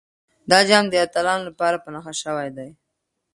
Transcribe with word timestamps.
دا 0.49 0.59
جام 0.67 0.85
د 0.89 0.93
اتلانو 1.05 1.47
لپاره 1.49 1.77
په 1.83 1.89
نښه 1.93 2.13
شوی 2.21 2.49
دی. 2.57 2.69